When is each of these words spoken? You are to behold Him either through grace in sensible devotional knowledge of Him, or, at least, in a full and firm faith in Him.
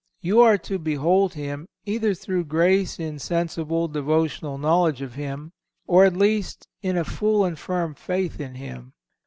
You 0.21 0.39
are 0.41 0.57
to 0.57 0.79
behold 0.79 1.35
Him 1.35 1.67
either 1.85 2.15
through 2.15 2.45
grace 2.45 2.99
in 2.99 3.19
sensible 3.19 3.87
devotional 3.87 4.57
knowledge 4.57 5.03
of 5.03 5.13
Him, 5.13 5.51
or, 5.85 6.05
at 6.05 6.17
least, 6.17 6.67
in 6.81 6.97
a 6.97 7.05
full 7.05 7.45
and 7.45 7.53
firm 7.59 7.93
faith 7.93 8.39
in 8.39 8.55
Him. 8.55 8.93